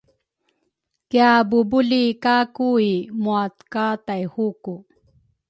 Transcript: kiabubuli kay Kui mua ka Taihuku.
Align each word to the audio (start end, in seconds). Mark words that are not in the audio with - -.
kiabubuli 1.09 2.03
kay 2.23 2.43
Kui 2.55 2.91
mua 3.21 3.43
ka 3.73 3.85
Taihuku. 4.05 4.73